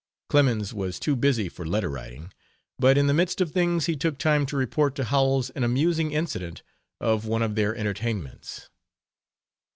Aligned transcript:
Clemens 0.29 0.73
was 0.73 0.99
too 0.99 1.15
busy 1.15 1.47
for 1.47 1.63
letter 1.63 1.87
writing, 1.87 2.33
but 2.79 2.97
in 2.97 3.05
the 3.05 3.13
midst 3.13 3.39
of 3.39 3.51
things 3.51 3.85
he 3.85 3.95
took 3.95 4.17
time 4.17 4.47
to 4.47 4.57
report 4.57 4.95
to 4.95 5.03
Howells 5.03 5.51
an 5.51 5.63
amusing 5.63 6.11
incident 6.11 6.63
of 6.99 7.27
one 7.27 7.43
of 7.43 7.53
their 7.53 7.75
entertainments. 7.75 8.67